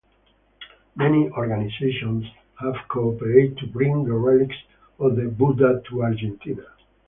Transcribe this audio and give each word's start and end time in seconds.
Many 0.95 1.29
organizations 1.29 2.25
have 2.59 2.73
cooperated 2.87 3.59
to 3.59 3.67
bring 3.67 4.03
the 4.03 4.13
relics 4.13 4.55
of 4.97 5.15
the 5.15 5.25
Buddha 5.27 5.83
to 5.89 6.01
Argentina. 6.01 6.65